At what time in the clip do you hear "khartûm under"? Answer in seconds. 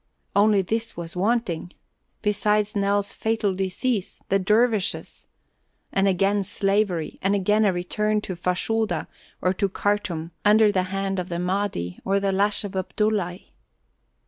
9.69-10.71